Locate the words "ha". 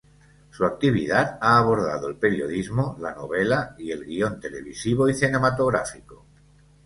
1.39-1.59